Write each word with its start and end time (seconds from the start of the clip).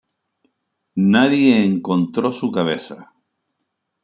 Nadie 1.13 1.63
encontro 1.63 2.33
su 2.33 2.51
cabeza. 2.51 3.13